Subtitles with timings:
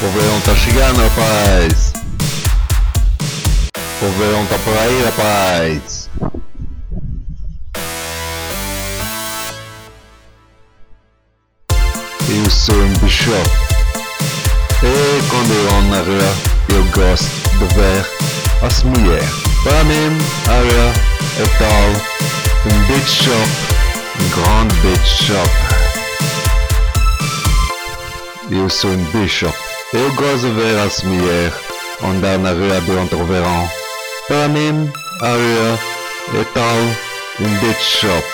[0.00, 1.92] Verão tá chegando, rapaz.
[4.00, 6.08] Verão tá por aí, rapaz.
[12.28, 13.50] Eu sou um Bishop.
[14.84, 16.34] E quando eu na rua,
[16.68, 18.06] eu gosto de ver
[18.62, 19.28] as mulheres.
[19.64, 20.92] Para mim, a rua
[21.40, 22.18] é tal
[22.66, 23.48] um beach shop,
[24.20, 25.50] um grande beach shop.
[28.50, 29.77] Eu sou um bishop.
[29.90, 31.54] Eu gosto de ver as mulheres
[32.04, 33.70] andar na rua durante o verão.
[34.26, 35.78] Para mim, a rua
[36.34, 36.76] é tal
[37.40, 38.24] um beach shop,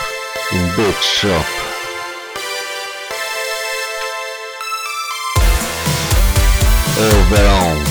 [0.53, 1.47] um beach shop.
[6.99, 7.85] É o verão.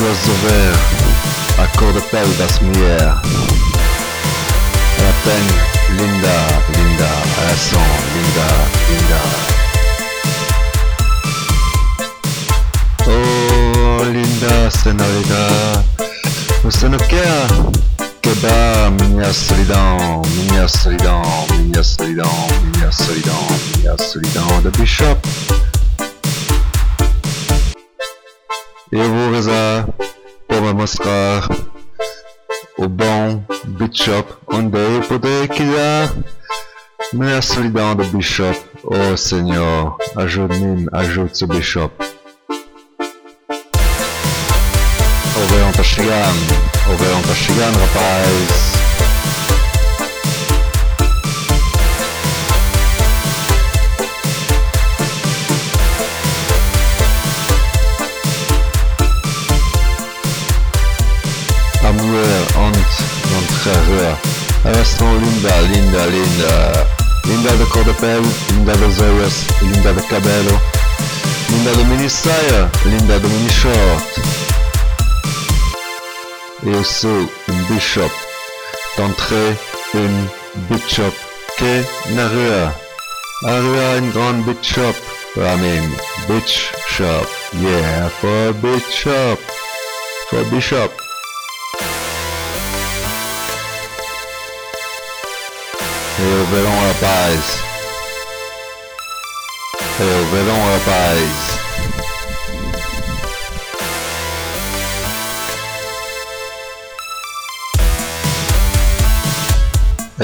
[0.00, 0.72] Gosto de ver
[1.62, 3.02] a cor da pele das mulheres.
[4.98, 5.42] Ela tem
[5.98, 6.34] linda,
[6.74, 7.08] linda,
[7.42, 7.81] elas são linda,
[15.22, 15.84] senhorita,
[16.62, 17.46] você não quer
[18.20, 23.46] quebrar minha solidão, minha solidão, minha solidão, minha solidão,
[23.78, 25.20] minha solidão da Bishop?
[28.90, 29.88] Eu vou rezar
[30.46, 31.48] para mostrar
[32.78, 36.12] o bom Bishop onde eu poder criar
[37.12, 38.58] minha solidão do Bishop.
[38.84, 42.11] Oh Senhor, ajude-me, ajude o Bishop.
[45.82, 46.54] O verão tá chegando,
[46.86, 48.72] o verão tá chegando, rapaz.
[61.82, 62.78] A mulher onde
[63.32, 64.18] notre rua.
[64.64, 66.86] Elas são linda, linda, linda.
[67.26, 70.62] Linda da cor da pele, linda das olhos, linda do cabelo.
[71.50, 73.50] Linda do mini saia, linda do mini
[76.62, 76.66] short.
[76.66, 78.14] Eu sou um bishop.
[78.96, 79.56] D'entrée,
[79.94, 80.30] une
[80.68, 81.16] bishop
[81.56, 81.84] que
[82.14, 82.74] na rua.
[83.44, 85.00] A rua é um grande beach shop.
[85.34, 85.96] Para mim,
[86.28, 87.26] beach shop.
[87.54, 89.42] Yeah, for beach shop.
[90.28, 90.94] For bishop.
[96.18, 97.58] É o verão, rapaz.
[100.00, 101.61] É o verão, rapaz.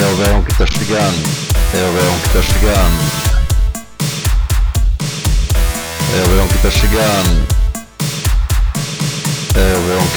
[0.00, 1.28] É o verão que tá chegando.
[1.74, 2.28] É o verão que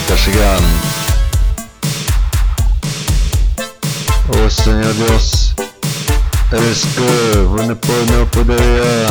[0.06, 0.92] tá chegando.
[4.30, 5.56] Oh Senhor Deus,
[6.54, 9.06] est-ce que vous ne pouvez não poderia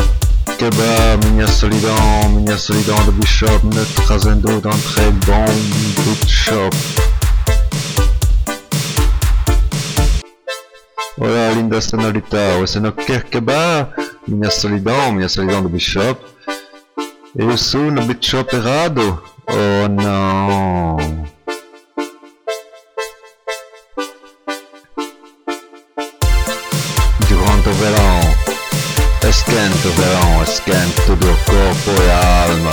[0.56, 5.44] quebrar minha solidão, minha solidão do Bishop, me trazendo d'entrée bom
[6.24, 6.76] Bishop?
[11.22, 13.92] Olha, linda senhorita, você não quer quebrar
[14.26, 16.18] minha solidão, minha solidão do Bishop?
[17.36, 19.22] Eu sou no Bishop errado?
[19.46, 20.96] Oh não.
[27.28, 28.20] Durante o verão,
[29.28, 32.72] esquenta o verão, esquenta todo o corpo e a alma.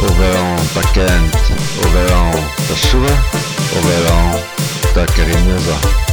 [0.00, 1.52] O verão tá quente,
[1.84, 2.32] o verão
[2.66, 3.12] tá chuva,
[3.76, 4.42] o verão
[4.92, 6.05] tá carinhoso.